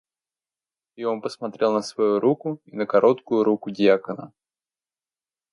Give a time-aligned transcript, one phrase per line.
[0.97, 4.31] И он посмотрел на свою руку и на короткую руку дьякона.